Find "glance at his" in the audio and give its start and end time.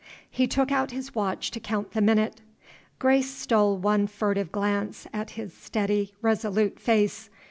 4.51-5.53